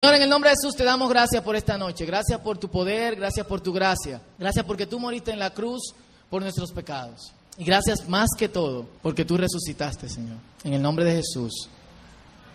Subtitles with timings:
[0.00, 2.06] Señor, en el nombre de Jesús te damos gracias por esta noche.
[2.06, 4.20] Gracias por tu poder, gracias por tu gracia.
[4.38, 5.92] Gracias porque tú moriste en la cruz
[6.30, 7.32] por nuestros pecados.
[7.56, 10.36] Y gracias más que todo porque tú resucitaste, Señor.
[10.62, 11.68] En el nombre de Jesús.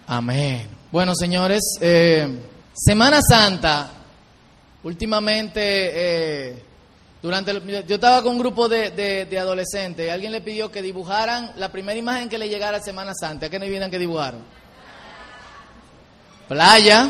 [0.08, 0.70] Amén.
[0.90, 2.34] Bueno, señores, eh,
[2.74, 3.89] Semana Santa,
[4.84, 6.64] últimamente, eh,
[7.21, 11.73] durante yo estaba con un grupo de, adolescentes y alguien le pidió que dibujaran la
[11.73, 13.50] primera imagen que le llegara a Semana Santa.
[13.50, 14.39] ¿Qué no vieran que dibujaron?
[16.48, 17.10] Playa,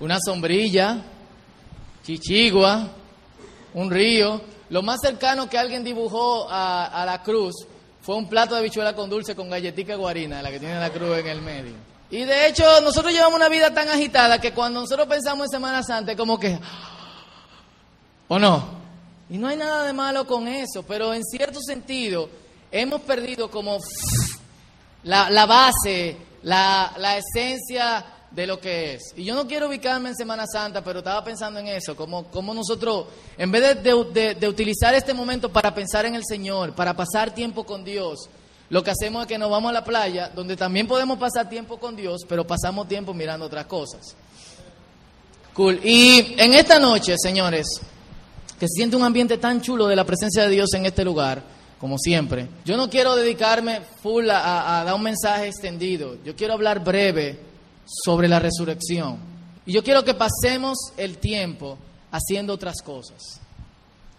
[0.00, 1.02] una sombrilla,
[2.02, 2.88] chichigua,
[3.74, 4.40] un río.
[4.70, 7.54] Lo más cercano que alguien dibujó a, la cruz
[8.02, 11.18] fue un plato de bichuela con dulce con galletica guarina, la que tiene la cruz
[11.18, 11.74] en el medio.
[12.10, 15.82] Y de hecho, nosotros llevamos una vida tan agitada que cuando nosotros pensamos en Semana
[15.82, 16.58] Santa, como que.
[18.28, 18.80] ¿O no?
[19.28, 22.28] Y no hay nada de malo con eso, pero en cierto sentido,
[22.72, 23.78] hemos perdido como
[25.04, 29.02] la, base, la esencia de lo que es.
[29.16, 32.54] Y yo no quiero ubicarme en Semana Santa, pero estaba pensando en eso, como, como
[32.54, 33.06] nosotros,
[33.36, 37.64] en vez de, de- utilizar este momento para pensar en el Señor, para pasar tiempo
[37.64, 38.28] con Dios,
[38.68, 41.78] lo que hacemos es que nos vamos a la playa, donde también podemos pasar tiempo
[41.78, 44.14] con Dios, pero pasamos tiempo mirando otras cosas.
[45.54, 45.80] Cool.
[45.82, 47.66] Y en esta noche, señores,
[48.60, 51.42] que se siente un ambiente tan chulo de la presencia de Dios en este lugar,
[51.80, 52.46] como siempre.
[52.64, 56.16] Yo no quiero dedicarme full a- a dar un mensaje extendido.
[56.24, 57.49] Yo quiero hablar breve
[57.84, 59.18] sobre la resurrección.
[59.66, 61.78] Y yo quiero que pasemos el tiempo
[62.10, 63.40] haciendo otras cosas,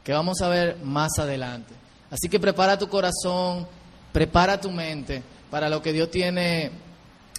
[0.04, 1.74] que vamos a ver más adelante.
[2.10, 3.68] Así que prepara tu corazón,
[4.12, 6.72] prepara tu mente para lo que Dios tiene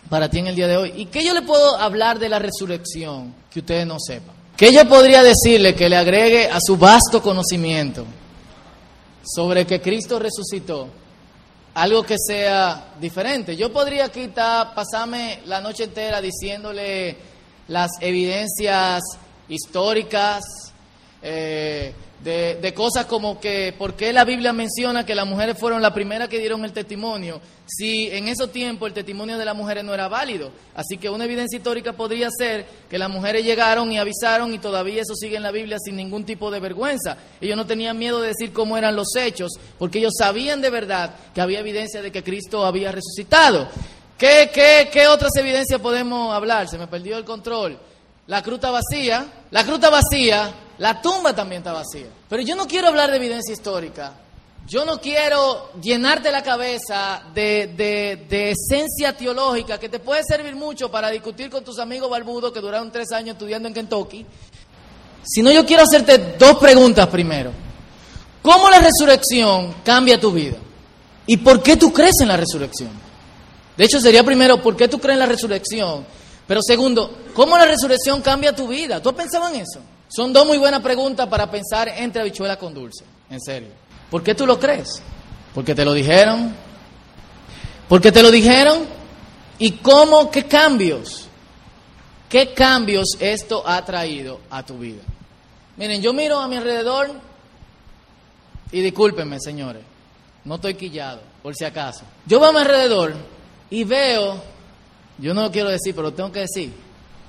[0.09, 0.93] para ti en el día de hoy.
[0.97, 4.35] ¿Y qué yo le puedo hablar de la resurrección que ustedes no sepan?
[4.57, 8.05] ¿Qué yo podría decirle que le agregue a su vasto conocimiento
[9.25, 10.89] sobre que Cristo resucitó?
[11.75, 13.57] Algo que sea diferente.
[13.57, 17.17] Yo podría aquí estar, pasarme la noche entera diciéndole
[17.69, 19.01] las evidencias
[19.49, 20.43] históricas,
[21.23, 25.93] eh, de, cosas como que, ¿por qué la Biblia menciona que las mujeres fueron las
[25.93, 27.41] primeras que dieron el testimonio?
[27.67, 30.53] Si en esos tiempos el testimonio de las mujeres no era válido.
[30.75, 35.03] Así que una evidencia histórica podría ser que las mujeres llegaron y avisaron y todavía
[35.03, 37.17] eso sigue en la Biblia sin ningún tipo de vergüenza.
[37.41, 41.15] Ellos no tenían miedo de decir cómo eran los hechos, porque ellos sabían de verdad
[41.35, 43.69] que había evidencia de que Cristo había resucitado.
[44.17, 46.69] ¿Qué, qué, qué otras evidencias podemos hablar?
[46.69, 47.77] Se me perdió el control.
[48.29, 52.07] La cruz vacía, la cruz vacía, la tumba también está vacía.
[52.29, 54.15] Pero yo no quiero hablar de evidencia histórica.
[54.69, 60.55] Yo no quiero llenarte la cabeza de, de- de esencia teológica que te puede servir
[60.55, 64.25] mucho para discutir con tus amigos barbudos que duraron tres años estudiando en Kentucky.
[65.25, 67.53] Sino yo quiero hacerte dos preguntas primero.
[68.41, 70.57] ¿Cómo la resurrección cambia tu vida?
[71.27, 72.91] ¿Y por qué tú crees en la resurrección?
[73.77, 76.05] De hecho, sería primero, ¿por qué tú crees en la resurrección?
[76.47, 79.01] Pero segundo, ¿cómo la resurrección cambia tu vida?
[79.01, 79.81] ¿Tú has pensado en eso?
[80.15, 83.71] Son dos muy buenas preguntas para pensar entre habichuela con dulce, en serio.
[84.11, 85.03] ¿Por qué tú lo crees?
[85.55, 86.55] ¿Porque te lo dijeron?
[87.89, 88.87] ¿Porque te lo dijeron?
[89.59, 91.29] ¿Y cómo, qué cambios?
[92.29, 95.03] ¿Qué cambios esto ha traído a tu vida?
[95.79, 97.11] Miren, yo miro a mi alrededor
[98.71, 99.83] y discúlpenme, señores,
[100.45, 102.03] no estoy quillado, por si acaso.
[102.27, 103.15] Yo veo a mi alrededor
[103.71, 104.43] y veo,
[105.17, 106.71] yo no lo quiero decir, pero lo tengo que decir,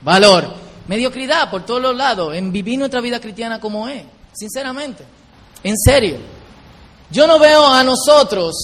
[0.01, 5.03] valor, mediocridad por todos los lados, en vivir nuestra vida cristiana como es, sinceramente,
[5.63, 6.17] en serio.
[7.09, 8.55] Yo no veo a nosotros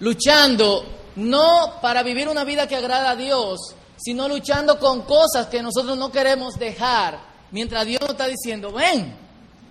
[0.00, 0.84] luchando
[1.16, 5.98] no para vivir una vida que agrada a Dios, sino luchando con cosas que nosotros
[5.98, 7.20] no queremos dejar,
[7.50, 9.14] mientras Dios nos está diciendo, ven.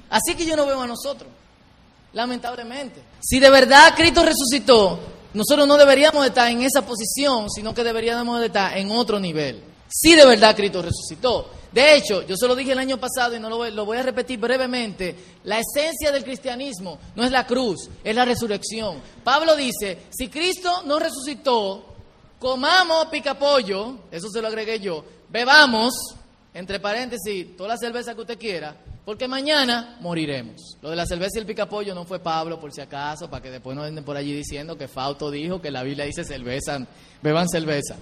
[0.10, 1.30] Así que yo no veo a nosotros,
[2.14, 3.02] lamentablemente.
[3.20, 5.00] Si de verdad Cristo resucitó,
[5.34, 9.20] nosotros no deberíamos de estar en esa posición, sino que deberíamos de estar en otro
[9.20, 9.64] nivel.
[9.88, 11.59] Si de verdad Cristo resucitó.
[11.72, 13.98] De hecho, yo se lo dije el año pasado y no lo voy, lo voy
[13.98, 19.00] a repetir brevemente, la esencia del cristianismo no es la cruz, es la resurrección.
[19.24, 21.86] Pablo dice, si Cristo no resucitó,
[22.40, 25.94] comamos picapollo, eso se lo agregué yo, bebamos,
[26.56, 30.78] entre paréntesis, toda la cerveza que usted quiera, porque mañana moriremos.
[30.82, 33.52] Lo de la cerveza y el picapollo no fue Pablo, por si acaso, para que
[33.52, 36.80] después no anden por allí diciendo que Fausto dijo que la Biblia dice cerveza,
[37.22, 37.96] beban cerveza.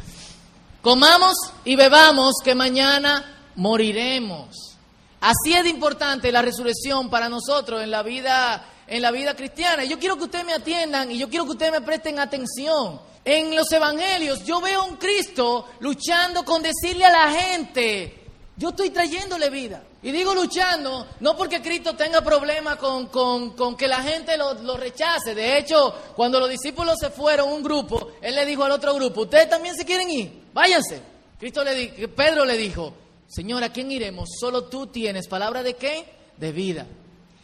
[0.82, 1.34] Comamos
[1.66, 4.78] y bebamos que mañana moriremos.
[5.20, 9.84] Así es de importante la resurrección para nosotros en la vida en la vida cristiana.
[9.84, 13.02] Yo quiero que ustedes me atiendan y yo quiero que ustedes me presten atención.
[13.26, 18.24] En los evangelios yo veo a un Cristo luchando con decirle a la gente,
[18.56, 19.84] yo estoy trayéndole vida.
[20.02, 24.54] Y digo luchando, no porque Cristo tenga problemas con, con- con que la gente lo,
[24.54, 25.36] lo rechace.
[25.36, 29.22] De hecho, cuando los discípulos se fueron, un grupo, Él le dijo al otro grupo,
[29.24, 31.02] ustedes también se quieren ir, váyanse.
[31.38, 32.94] Cristo le Pedro le dijo,
[33.28, 34.30] Señor, ¿a quién iremos?
[34.40, 36.06] Solo tú tienes palabra de qué?
[36.38, 36.88] De vida.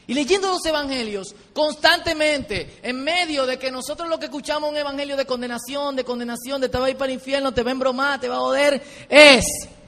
[0.06, 5.16] Y leyendo los evangelios constantemente, en medio de que nosotros lo que escuchamos un evangelio
[5.16, 8.20] de condenación, de condenación, de te va a ir para el infierno, te ven bromar,
[8.20, 9.46] te va a joder, es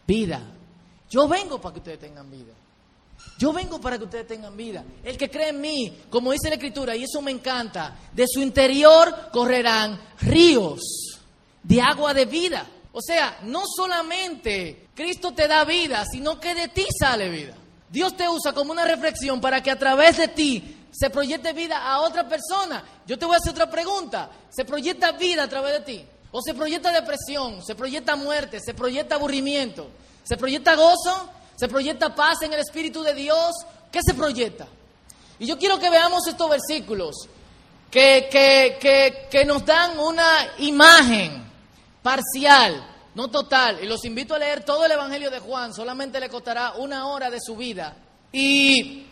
[0.08, 0.42] vida.
[1.10, 2.54] Yo vengo para que ustedes tengan vida.
[3.38, 4.84] Yo vengo para que ustedes tengan vida.
[5.04, 8.42] El que cree en mí, como dice la Escritura, y eso me encanta, de su
[8.42, 10.82] interior correrán ríos
[11.62, 12.66] de agua de vida.
[12.98, 17.54] O sea, no solamente Cristo te da vida, sino que de ti sale vida.
[17.90, 21.78] Dios te usa como una reflexión para que a través de ti se proyecte vida
[21.78, 22.82] a otra persona.
[23.06, 24.30] Yo te voy a hacer otra pregunta.
[24.50, 26.06] ¿Se proyecta vida a través de ti?
[26.32, 27.62] ¿O se proyecta depresión?
[27.66, 28.62] ¿Se proyecta muerte?
[28.62, 29.90] ¿Se proyecta aburrimiento?
[30.24, 31.30] ¿Se proyecta gozo?
[31.58, 33.56] ¿Se proyecta paz en el Espíritu de Dios?
[33.92, 34.68] ¿Qué se proyecta?
[35.38, 37.28] Y yo quiero que veamos estos versículos
[37.92, 41.45] que, que, que, nos dan una imagen
[42.06, 42.86] parcial,
[43.16, 43.84] no total.
[43.84, 47.32] Y los invito a leer todo el Evangelio de Juan, solamente le costará una hora
[47.32, 47.98] de su vida.
[48.32, 49.08] Y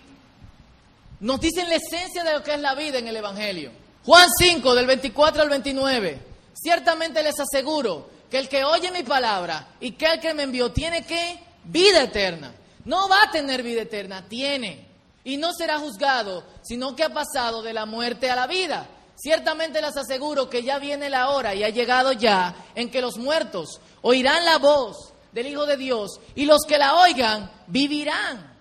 [1.19, 3.72] nos dicen la esencia de lo que es la vida en el Evangelio.
[4.06, 6.22] Juan 5, del 24 al 29.
[6.54, 10.72] Ciertamente les aseguro que el que oye mi palabra y que el que me envió
[10.72, 12.54] tiene que vida eterna.
[12.86, 14.86] No va a tener vida eterna, tiene.
[15.24, 18.88] Y no será juzgado, sino que ha pasado de la muerte a la vida.
[19.15, 23.18] Ciertamente les aseguro que ya viene la hora y ha llegado ya en que los
[23.18, 28.54] muertos oirán la voz del Hijo de Dios y los que la oigan vivirán.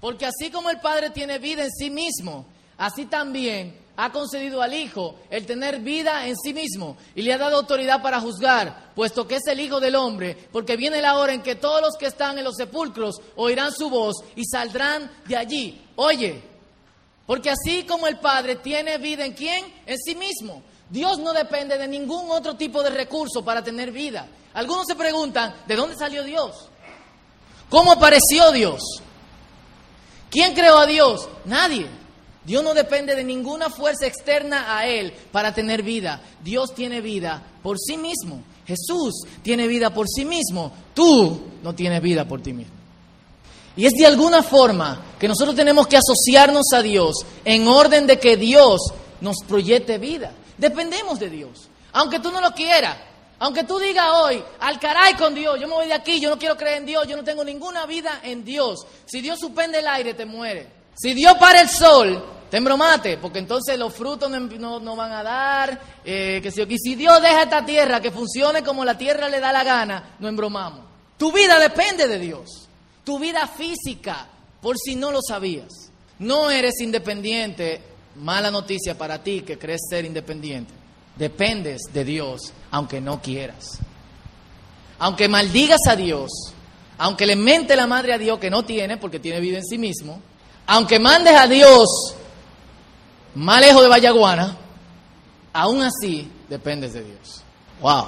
[0.00, 2.46] Porque así como el Padre tiene vida en sí mismo,
[2.76, 7.38] así también ha concedido al Hijo el tener vida en sí mismo y le ha
[7.38, 11.32] dado autoridad para juzgar, puesto que es el Hijo del Hombre, porque viene la hora
[11.32, 15.36] en que todos los que están en los sepulcros oirán su voz y saldrán de
[15.36, 15.80] allí.
[15.96, 16.42] Oye,
[17.26, 19.64] porque así como el Padre tiene vida en quién?
[19.86, 20.62] En sí mismo.
[20.90, 24.28] Dios no depende de ningún otro tipo de recurso para tener vida.
[24.52, 26.68] Algunos se preguntan, ¿de dónde salió Dios?
[27.70, 28.82] ¿Cómo apareció Dios?
[30.30, 31.28] ¿Quién creó a Dios?
[31.44, 31.88] Nadie.
[32.44, 36.20] Dios no depende de ninguna fuerza externa a Él para tener vida.
[36.42, 38.42] Dios tiene vida por sí mismo.
[38.66, 40.72] Jesús tiene vida por sí mismo.
[40.92, 42.83] Tú no tienes vida por ti mismo.
[43.76, 48.18] Y es de alguna forma que nosotros tenemos que asociarnos a Dios en orden de
[48.18, 48.80] que Dios
[49.20, 50.32] nos proyecte vida.
[50.58, 51.68] Dependemos de Dios.
[51.92, 52.96] Aunque tú no lo quieras,
[53.38, 56.38] aunque tú digas hoy, al caray con Dios, yo me voy de aquí, yo no
[56.38, 58.86] quiero creer en Dios, yo no tengo ninguna vida en Dios.
[59.06, 60.68] Si Dios suspende el aire, te muere.
[60.94, 65.80] Si Dios para el sol, te embromate, porque entonces los frutos no, van a dar.
[66.04, 69.40] Eh, que si, y si Dios deja esta tierra que funcione como la tierra le
[69.40, 70.84] da la gana, no embromamos.
[71.18, 72.63] Tu vida depende de Dios.
[73.04, 74.26] Tu vida física,
[74.60, 75.90] por si no lo sabías.
[76.18, 77.80] No eres independiente.
[78.16, 80.72] Mala noticia para ti que crees ser independiente.
[81.16, 83.78] Dependes de Dios, aunque no quieras.
[84.98, 86.30] Aunque maldigas a Dios,
[86.98, 89.78] aunque le mente la madre a Dios que no tiene, porque tiene vida en sí
[89.78, 90.20] mismo,
[90.66, 92.14] aunque mandes a Dios
[93.34, 94.56] más lejos de Vallaguana,
[95.52, 97.42] aún así dependes de Dios.
[97.80, 98.06] Wow.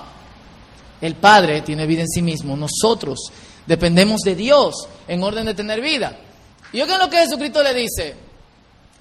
[1.01, 2.57] El Padre tiene vida en sí mismo.
[2.57, 3.31] Nosotros
[3.67, 6.17] dependemos de Dios en orden de tener vida.
[6.73, 8.17] Y oigan lo que Jesucristo le dice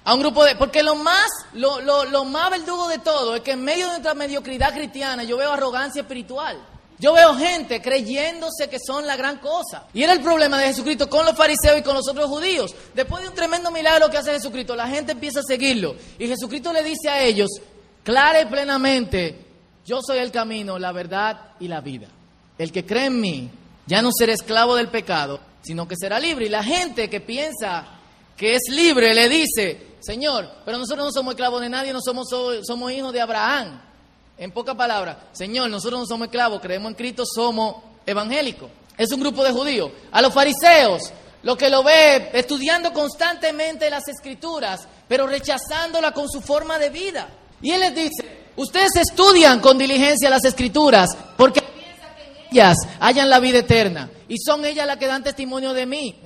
[0.04, 0.56] a un grupo de...
[0.56, 3.92] Porque lo más, lo, lo, lo más verdugo de todo es que en medio de
[3.92, 6.58] nuestra mediocridad cristiana yo veo arrogancia espiritual.
[6.98, 9.84] Yo veo gente creyéndose que son la gran cosa.
[9.92, 12.74] Y era el problema de Jesucristo con los fariseos y con los otros judíos.
[12.94, 15.94] Después de un tremendo milagro que hace Jesucristo, la gente empieza a seguirlo.
[16.18, 17.50] Y Jesucristo le dice a ellos,
[18.02, 19.44] clara y plenamente,
[19.84, 22.08] yo soy el camino, la verdad y la vida.
[22.56, 23.50] El que cree en mí
[23.86, 26.46] ya no será esclavo del pecado, sino que será libre.
[26.46, 27.86] Y la gente que piensa
[28.36, 32.28] que es libre le dice, Señor, pero nosotros no somos esclavos de nadie, no somos,
[32.66, 33.80] somos hijos de Abraham.
[34.38, 38.70] En pocas palabras, Señor, nosotros no somos esclavos, creemos en Cristo, somos evangélicos.
[38.98, 39.90] Es un grupo de judíos.
[40.12, 41.12] A los fariseos,
[41.42, 47.28] lo que lo ve estudiando constantemente las escrituras, pero rechazándola con su forma de vida.
[47.62, 51.62] Y él les dice, ustedes estudian con diligencia las escrituras porque
[52.50, 56.16] ellas hayan la vida eterna y son ellas las que dan testimonio de mí.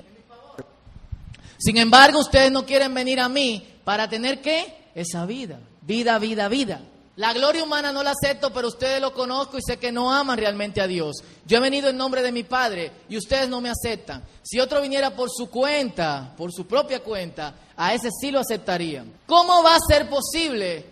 [1.57, 4.89] Sin embargo, ustedes no quieren venir a mí para tener qué?
[4.95, 5.59] Esa vida.
[5.81, 6.81] Vida, vida, vida.
[7.17, 10.37] La gloria humana no la acepto, pero ustedes lo conozco y sé que no aman
[10.37, 11.17] realmente a Dios.
[11.45, 14.23] Yo he venido en nombre de mi Padre y ustedes no me aceptan.
[14.41, 19.11] Si otro viniera por su cuenta, por su propia cuenta, a ese sí lo aceptarían.
[19.27, 20.85] ¿Cómo va a ser posible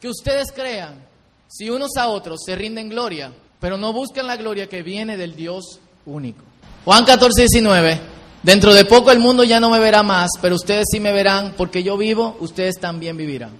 [0.00, 1.06] que ustedes crean
[1.48, 5.34] si unos a otros se rinden gloria, pero no buscan la gloria que viene del
[5.34, 6.42] Dios único?
[6.84, 8.00] Juan 14, 19.
[8.42, 11.54] Dentro de poco el mundo ya no me verá más, pero ustedes sí me verán,
[11.56, 13.50] porque yo vivo, ustedes también vivirán.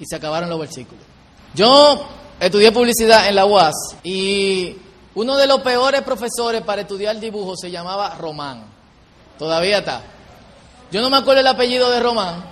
[0.00, 1.04] Y se acabaron los versículos.
[1.54, 2.04] Yo
[2.40, 4.76] estudié publicidad en la UAS y
[5.14, 8.66] Uno de los peores profesores para estudiar dibujo se llamaba Román.
[9.36, 10.02] Todavía está.
[10.92, 12.44] Yo no me acuerdo el apellido de Román,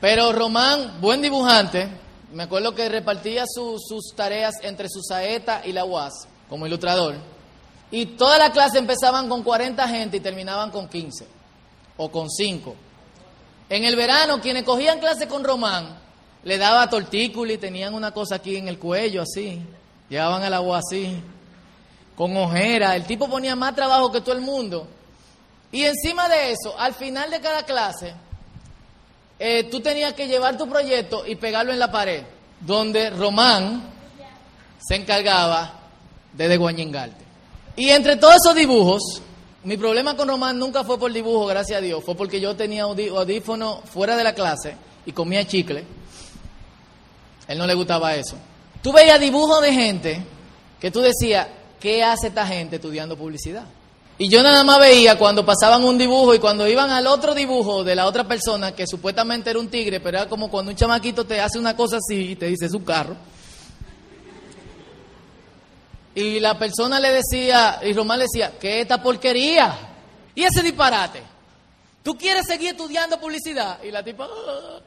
[0.00, 1.88] pero Román, buen dibujante,
[2.34, 7.14] me acuerdo que repartía sus tareas entre su saeta y la UAS como ilustrador.
[7.90, 11.26] Y toda la clase empezaban con 40 gente y terminaban con 15
[11.96, 12.74] o con 5.
[13.68, 15.96] En el verano, quienes cogían clase con Román,
[16.42, 19.62] le daba tortícula y tenían una cosa aquí en el cuello, así.
[20.08, 21.22] Llegaban al agua así,
[22.16, 22.96] con ojera.
[22.96, 24.88] El tipo ponía más trabajo que todo el mundo.
[25.70, 28.14] Y encima de eso, al final de cada clase,
[29.46, 32.22] eh, tú tenías que llevar tu proyecto y pegarlo en la pared,
[32.60, 33.90] donde Román
[34.78, 35.80] se encargaba
[36.32, 37.22] de desguañengarte.
[37.76, 39.20] Y entre todos esos dibujos,
[39.64, 42.84] mi problema con Román nunca fue por dibujo, gracias a Dios, fue porque yo tenía
[42.84, 45.84] audífono fuera de la clase y comía chicle.
[47.46, 48.36] Él no le gustaba eso.
[48.80, 50.22] Tú veías dibujos de gente
[50.80, 51.48] que tú decías,
[51.78, 53.66] ¿qué hace esta gente estudiando publicidad?
[54.16, 57.82] Y yo nada más veía cuando pasaban un dibujo y cuando iban al otro dibujo
[57.82, 61.24] de la otra persona, que supuestamente era un tigre, pero era como cuando un chamaquito
[61.24, 63.16] te hace una cosa así y te dice, es un carro.
[66.14, 69.76] Y la persona le decía, y Román le decía, ¿qué esta porquería?
[70.36, 71.20] Y ese disparate.
[72.04, 73.82] ¿Tú quieres seguir estudiando publicidad?
[73.82, 74.78] Y la tipa, ah,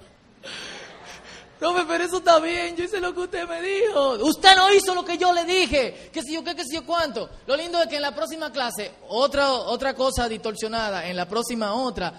[1.59, 4.11] no, pero eso está bien, yo hice lo que usted me dijo.
[4.23, 6.85] Usted no hizo lo que yo le dije, qué sé yo qué, qué sé yo
[6.85, 7.29] cuánto.
[7.47, 11.73] Lo lindo es que en la próxima clase, otra, otra cosa distorsionada, en la próxima
[11.73, 12.13] otra.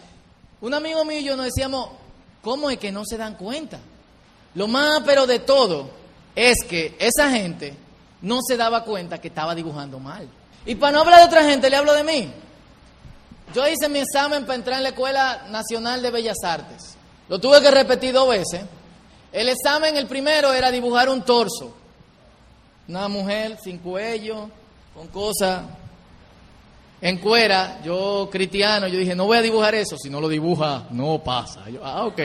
[0.60, 1.90] Un amigo mío y yo nos decíamos,
[2.42, 3.78] ¿cómo es que no se dan cuenta?
[4.54, 5.88] Lo más pero de todo
[6.34, 7.76] es que esa gente
[8.22, 10.28] no se daba cuenta que estaba dibujando mal.
[10.66, 12.32] Y para no hablar de otra gente, le hablo de mí.
[13.54, 16.96] Yo hice mi examen para entrar en la Escuela Nacional de Bellas Artes.
[17.28, 18.62] Lo tuve que repetir dos veces.
[19.32, 21.74] El examen, el primero, era dibujar un torso.
[22.88, 24.48] Una mujer sin cuello,
[24.94, 25.62] con cosas
[27.00, 27.80] en cuera.
[27.84, 29.96] Yo, cristiano, yo dije, no voy a dibujar eso.
[29.98, 31.68] Si no lo dibuja, no pasa.
[31.68, 32.20] Yo, ah, ok.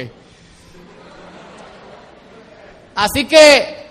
[2.96, 3.84] Así que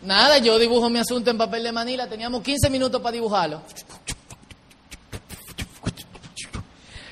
[0.00, 3.62] Nada, yo dibujo mi asunto en papel de Manila, teníamos 15 minutos para dibujarlo.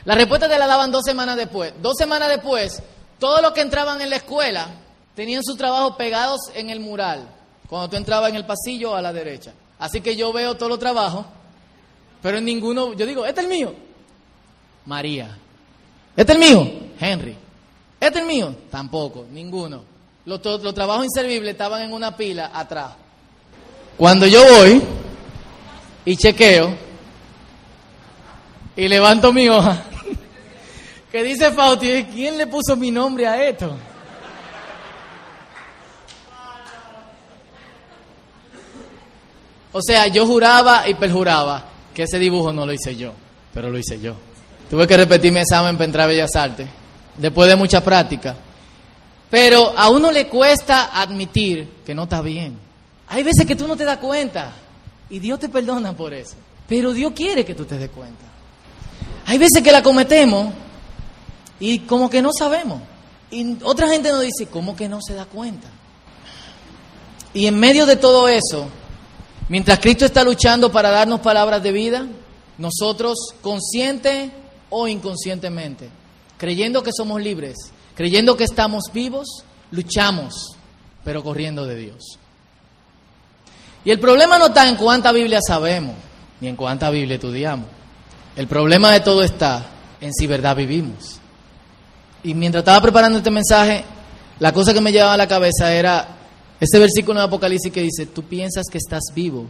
[0.04, 1.74] La respuesta te la daban dos semanas después.
[1.82, 2.80] Dos semanas después,
[3.18, 4.68] todos los que entraban en la escuela
[5.16, 7.26] tenían sus trabajos pegados en el mural,
[7.68, 9.52] cuando tú entrabas en el pasillo a la derecha.
[9.78, 11.24] Así que yo veo todos los trabajos,
[12.22, 13.74] pero en ninguno, yo digo, este es el mío.
[14.84, 15.36] María.
[16.14, 16.72] Este es el mío.
[17.00, 17.36] Henry.
[17.98, 18.54] Este es el mío.
[18.70, 19.82] Tampoco, ninguno.
[20.26, 20.40] Los,
[20.74, 22.92] trabajos inservibles estaban en una pila atrás.
[23.96, 24.82] Cuando yo voy
[26.04, 26.74] y chequeo
[28.76, 29.84] y levanto mi hoja,
[31.10, 33.72] que dice Fauti, ¿quién le puso mi nombre a esto?
[39.76, 43.12] O sea, yo juraba y perjuraba que ese dibujo no lo hice yo,
[43.52, 44.14] pero lo hice yo.
[44.70, 46.66] Tuve que repetir mi examen para entrar a Bellas Artes,
[47.18, 48.34] después de mucha práctica.
[49.28, 52.58] Pero a uno le cuesta admitir que no está bien.
[53.08, 54.50] Hay veces que tú no te das cuenta
[55.10, 56.36] y Dios te perdona por eso.
[56.66, 58.24] Pero Dios quiere que tú te des cuenta.
[59.26, 60.54] Hay veces que la cometemos
[61.60, 62.80] y como que no sabemos.
[63.30, 65.68] Y otra gente nos dice, ¿cómo que no se da cuenta?
[67.34, 68.70] Y en medio de todo eso,
[69.48, 72.06] mientras Cristo está luchando para darnos palabras de vida,
[72.58, 74.30] nosotros, consciente
[74.70, 75.88] o inconscientemente,
[76.38, 77.56] creyendo que somos libres,
[77.96, 80.54] Creyendo que estamos vivos, luchamos,
[81.02, 82.18] pero corriendo de Dios.
[83.86, 85.94] Y el problema no está en cuánta Biblia sabemos,
[86.42, 87.66] ni en cuánta Biblia estudiamos.
[88.36, 89.64] El problema de todo está
[89.98, 91.18] en si verdad vivimos.
[92.22, 93.82] Y mientras estaba preparando este mensaje,
[94.40, 96.15] la cosa que me llevaba a la cabeza era
[96.60, 99.46] ese versículo en Apocalipsis que dice, tú piensas que estás vivo,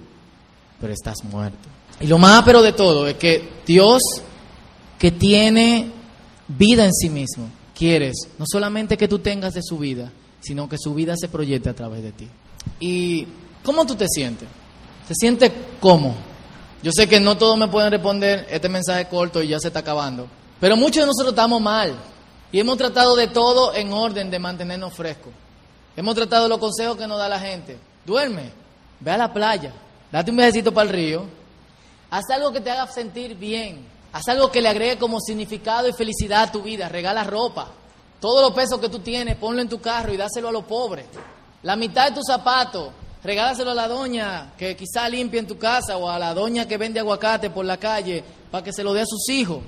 [0.80, 1.68] pero estás muerto.
[2.00, 4.02] Y lo más pero de todo es que Dios,
[4.98, 5.90] que tiene
[6.48, 10.10] vida en sí mismo, quieres no solamente que tú tengas de su vida,
[10.40, 12.28] sino que su vida se proyecte a través de ti.
[12.80, 13.26] ¿Y
[13.62, 14.48] cómo tú te sientes?
[15.06, 16.14] ¿Te sientes cómo?
[16.82, 19.80] Yo sé que no todos me pueden responder este mensaje corto y ya se está
[19.80, 20.26] acabando,
[20.60, 21.94] pero muchos de nosotros estamos mal
[22.52, 25.32] y hemos tratado de todo en orden de mantenernos frescos.
[25.97, 27.79] Hemos tratado los consejos que nos da la gente.
[28.05, 28.53] Duerme,
[29.00, 29.73] ve a la playa,
[30.12, 31.25] date un viajecito para el río,
[32.11, 35.93] haz algo que te haga sentir bien, Haz algo que le agregue como significado y
[35.93, 36.88] felicidad a tu vida.
[36.88, 37.69] Regala ropa.
[38.19, 41.05] Todos los pesos que tú tienes, ponlo en tu carro y dáselo a los pobres.
[41.62, 45.99] La mitad de tus zapatos, regálaselo a la doña que quizá limpia en tu casa
[45.99, 49.03] o a la doña que vende aguacate por la calle para que se lo dé
[49.03, 49.59] a sus hijos.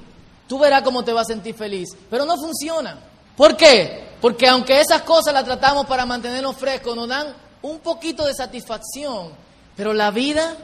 [0.49, 1.91] Tú verás cómo te vas a sentir feliz.
[2.09, 2.99] Pero no funciona.
[3.37, 4.08] ¿Por qué?
[4.21, 7.29] Porque aunque esas cosas las tratamos para mantenernos frescos, nos dan
[7.63, 9.31] un poquito de satisfacción.
[9.77, 10.57] Pero la vida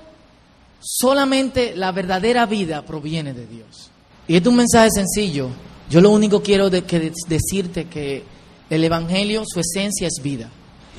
[0.86, 3.88] Solamente la verdadera vida proviene de Dios.
[4.28, 5.48] Y este es un mensaje sencillo.
[5.88, 8.22] Yo lo único quiero de que decirte que
[8.68, 10.50] el Evangelio, su esencia es vida.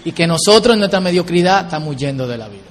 [0.04, 2.64] Y que nosotros en nuestra mediocridad estamos huyendo de la vida.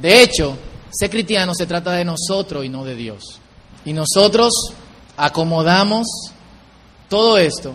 [0.00, 0.56] De hecho,
[0.92, 3.40] ser cristiano se trata de nosotros y no de Dios.
[3.84, 4.52] Y nosotros
[5.16, 6.06] acomodamos
[7.08, 7.74] todo esto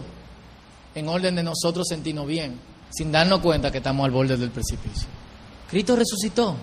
[1.00, 5.08] en orden de nosotros sentirnos bien, sin darnos cuenta que estamos al borde del precipicio.
[5.70, 6.56] Cristo resucitó.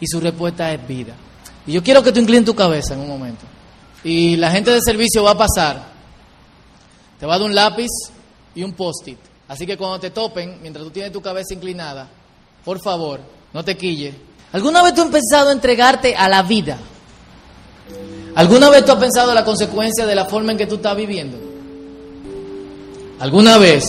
[0.00, 1.14] Y su respuesta es vida.
[1.66, 3.44] Y yo quiero que tú inclines tu cabeza en un momento.
[4.02, 5.90] Y la gente de servicio va a pasar.
[7.18, 7.88] Te va a dar un lápiz
[8.54, 9.18] y un post-it.
[9.48, 12.08] Así que cuando te topen, mientras tú tienes tu cabeza inclinada,
[12.64, 13.20] por favor,
[13.52, 14.14] no te quille.
[14.52, 16.78] ¿Alguna vez tú has pensado entregarte a la vida?
[18.34, 21.49] ¿Alguna vez tú has pensado la consecuencia de la forma en que tú estás viviendo?
[23.20, 23.84] ¿Alguna vez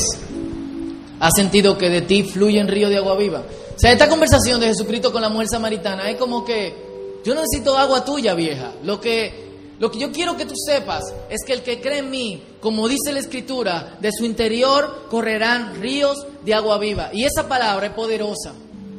[1.22, 3.40] has sentido que de ti fluye un río de agua viva?
[3.76, 7.42] O sea, esta conversación de Jesucristo con la mujer samaritana es como que yo no
[7.42, 8.74] necesito agua tuya, vieja.
[8.84, 12.12] Lo que lo que yo quiero que tú sepas es que el que cree en
[12.12, 17.10] mí, como dice la escritura, de su interior correrán ríos de agua viva.
[17.14, 18.54] Y esa palabra es poderosa.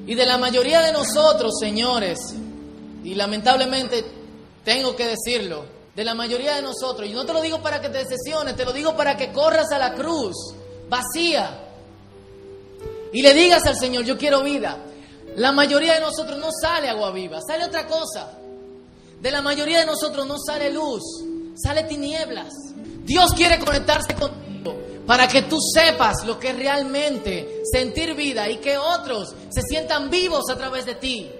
[0.06, 2.18] Y de la mayoría de nosotros, señores,
[3.04, 4.02] y lamentablemente
[4.64, 7.88] tengo que decirlo, de la mayoría de nosotros, y no te lo digo para que
[7.88, 10.54] te decepciones, te lo digo para que corras a la cruz
[10.88, 11.62] vacía
[13.12, 14.78] y le digas al Señor, yo quiero vida.
[15.36, 18.38] La mayoría de nosotros no sale agua viva, sale otra cosa.
[19.20, 21.02] De la mayoría de nosotros no sale luz,
[21.54, 22.52] sale tinieblas.
[23.04, 28.58] Dios quiere conectarse contigo para que tú sepas lo que es realmente sentir vida y
[28.58, 31.30] que otros se sientan vivos a través de ti.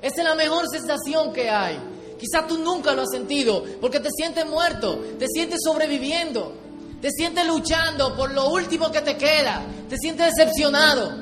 [0.00, 1.78] Esa es la mejor sensación que hay.
[2.18, 6.52] Quizás tú nunca lo has sentido porque te sientes muerto, te sientes sobreviviendo,
[7.00, 11.12] te sientes luchando por lo último que te queda, te sientes decepcionado,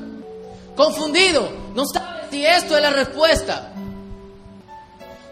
[0.75, 3.73] confundido, no sabes si esto es la respuesta.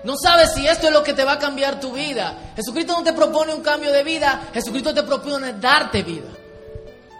[0.04, 2.52] No sabes si esto es lo que te va a cambiar tu vida.
[2.54, 6.28] Jesucristo no te propone un cambio de vida, Jesucristo te propone darte vida.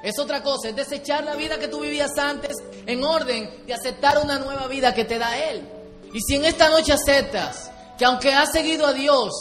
[0.03, 4.19] Es otra cosa, es desechar la vida que tú vivías antes en orden de aceptar
[4.19, 5.66] una nueva vida que te da Él.
[6.12, 9.33] Y si en esta noche aceptas que aunque has seguido a Dios,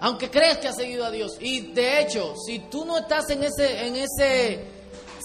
[0.00, 3.42] aunque crees que has seguido a Dios, y de hecho, si tú no estás en
[3.42, 4.64] ese, en ese,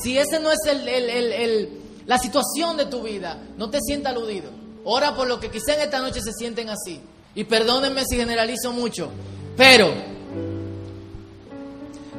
[0.02, 4.50] si ese no es el, el, la situación de tu vida, no te sientas aludido.
[4.84, 7.00] Ora por lo que quizá en esta noche se sienten así.
[7.36, 9.10] Y perdónenme si generalizo mucho,
[9.56, 9.94] pero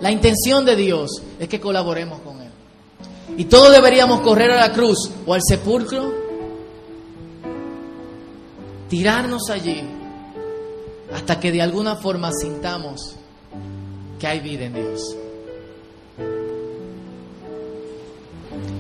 [0.01, 2.51] la intención de Dios es que colaboremos con Él.
[3.37, 6.12] Y todos deberíamos correr a la cruz o al sepulcro,
[8.88, 9.83] tirarnos allí,
[11.14, 13.16] hasta que de alguna forma sintamos
[14.18, 15.16] que hay vida en Dios.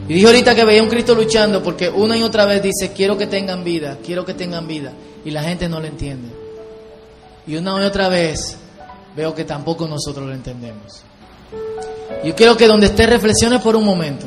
[0.08, 3.16] Y dijo ahorita que veía un Cristo luchando porque una y otra vez dice, quiero
[3.16, 4.92] que tengan vida, quiero que tengan vida.
[5.24, 6.28] Y la gente no lo entiende.
[7.46, 8.56] Y una y otra vez
[9.16, 11.02] veo que tampoco nosotros lo entendemos.
[12.24, 14.26] Yo quiero que donde estés reflexiones por un momento.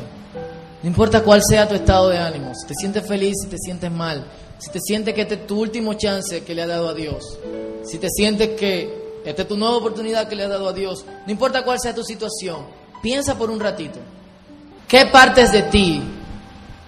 [0.82, 3.90] No importa cuál sea tu estado de ánimo, si te sientes feliz, si te sientes
[3.90, 4.24] mal,
[4.58, 7.38] si te sientes que este es tu último chance que le ha dado a Dios,
[7.84, 11.04] si te sientes que esta es tu nueva oportunidad que le ha dado a Dios,
[11.26, 12.64] no importa cuál sea tu situación,
[13.02, 13.98] piensa por un ratito.
[14.88, 16.02] ¿Qué partes de ti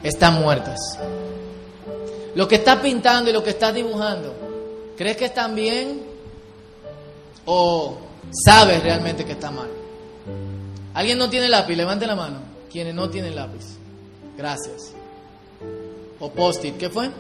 [0.03, 0.79] están muertas?
[2.35, 4.35] Lo que estás pintando y lo que estás dibujando,
[4.97, 6.03] ¿crees que están bien?
[7.45, 7.99] ¿O
[8.31, 9.69] sabes realmente que está mal?
[10.95, 11.77] ¿Alguien no tiene lápiz?
[11.77, 12.39] Levante la mano.
[12.71, 13.65] Quienes no tienen lápiz.
[14.37, 14.93] Gracias.
[16.21, 17.11] O post-it, ¿qué fue?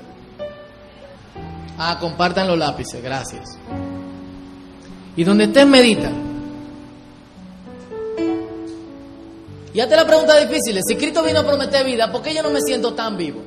[1.78, 3.56] Ah, compartan los lápices, gracias.
[5.16, 6.10] Y donde estés, medita.
[9.72, 10.80] Y hazte la pregunta difícil.
[10.84, 13.40] Si Cristo vino a prometer vida, ¿por qué yo no me siento tan vivo?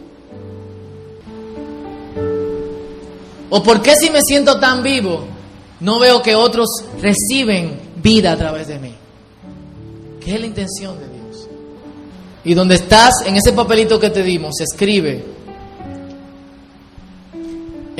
[3.50, 5.26] ¿O por qué si me siento tan vivo,
[5.82, 6.70] no veo que otros
[7.02, 8.96] reciben vida a través de mí?
[10.24, 11.50] ¿Qué es la intención de Dios?
[12.46, 15.41] Y donde estás, en ese papelito que te dimos, escribe.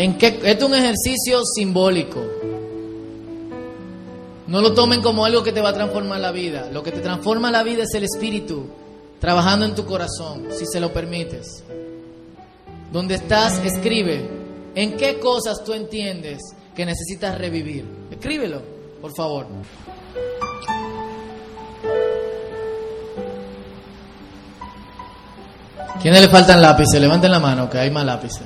[0.02, 2.24] En es un ejercicio simbólico.
[4.48, 6.70] No lo tomen como algo que te va a transformar la vida.
[6.74, 8.66] Lo que te transforma la vida es el Espíritu
[9.20, 11.64] trabajando en tu corazón, si se lo permites.
[12.92, 14.28] Donde estás, escribe
[14.74, 16.40] en qué cosas tú entiendes
[16.76, 17.86] que necesitas revivir.
[18.10, 18.60] Escríbelo,
[19.02, 19.46] por favor.
[26.02, 27.00] ¿Quiénes le faltan lápices?
[27.00, 28.42] Levanten la mano, que hay más lápices.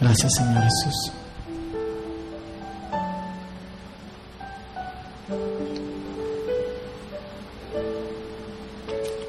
[0.00, 1.12] Gracias, Señor Jesús.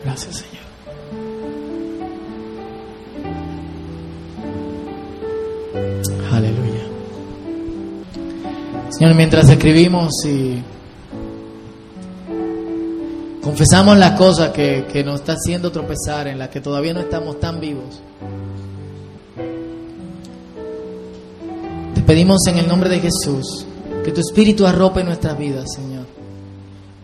[0.03, 0.51] Gracias, Señor.
[6.31, 6.83] Aleluya.
[8.89, 10.63] Señor, mientras escribimos y
[13.41, 17.39] confesamos las cosas que, que nos está haciendo tropezar, en las que todavía no estamos
[17.41, 18.01] tan vivos.
[22.11, 23.65] Pedimos en el nombre de Jesús
[24.03, 26.05] que tu Espíritu arrope nuestras vidas, Señor.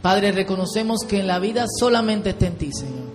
[0.01, 3.07] Padre, reconocemos que en la vida solamente está en ti, Señor.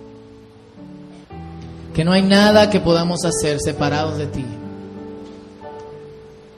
[1.93, 4.43] Que no hay nada que podamos hacer separados de ti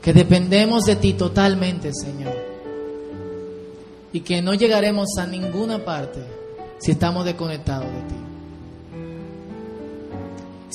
[0.01, 2.37] que dependemos de ti totalmente, Señor.
[4.13, 6.19] Y que no llegaremos a ninguna parte
[6.77, 8.34] si estamos desconectados de ti.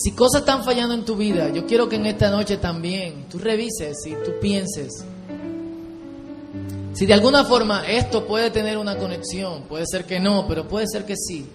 [0.02, 3.38] Si cosas están fallando en tu vida, yo quiero que en esta noche también tú
[3.38, 5.04] revises y tú pienses.
[6.94, 10.86] Si de alguna forma esto puede tener una conexión, puede ser que no, pero puede
[10.90, 11.46] ser que sí,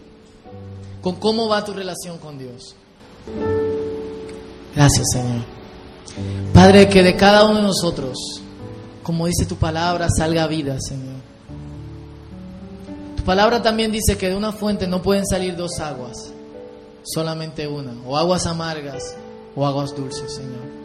[1.01, 2.75] con cómo va tu relación con Dios.
[4.75, 5.41] Gracias, Señor.
[6.53, 8.43] Padre, que de cada uno de nosotros,
[9.01, 11.15] como dice tu palabra, salga vida, Señor.
[13.17, 16.31] Tu palabra también dice que de una fuente no pueden salir dos aguas,
[17.05, 19.15] solamente una, o aguas amargas
[19.55, 20.75] o aguas dulces, Señor.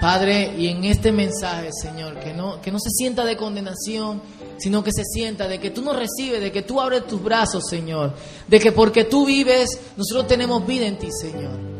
[0.00, 4.20] Padre, y en este mensaje, Señor, que no, que no se sienta de condenación,
[4.58, 7.64] sino que se sienta de que tú nos recibes, de que tú abres tus brazos,
[7.68, 8.12] Señor,
[8.46, 11.76] de que porque tú vives, nosotros tenemos vida en ti, Señor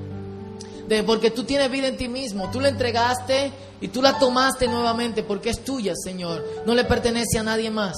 [0.89, 4.69] de porque tú tienes vida en ti mismo, tú la entregaste y tú la tomaste
[4.69, 7.97] nuevamente porque es tuya, Señor, no le pertenece a nadie más.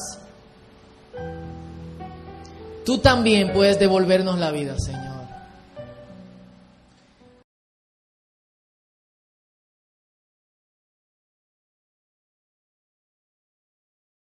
[2.88, 5.07] Tú también puedes devolvernos la vida, Señor.